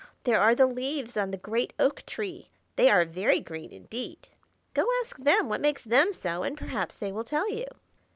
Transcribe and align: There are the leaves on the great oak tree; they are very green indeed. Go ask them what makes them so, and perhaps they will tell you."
There 0.23 0.41
are 0.41 0.55
the 0.55 0.65
leaves 0.65 1.15
on 1.15 1.29
the 1.29 1.37
great 1.37 1.73
oak 1.77 2.03
tree; 2.07 2.49
they 2.75 2.89
are 2.89 3.05
very 3.05 3.39
green 3.39 3.71
indeed. 3.71 4.29
Go 4.73 4.87
ask 4.99 5.17
them 5.17 5.47
what 5.47 5.61
makes 5.61 5.83
them 5.83 6.11
so, 6.11 6.41
and 6.41 6.57
perhaps 6.57 6.95
they 6.95 7.11
will 7.11 7.23
tell 7.23 7.51
you." 7.51 7.67